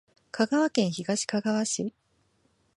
[0.31, 1.93] 香川県東かがわ市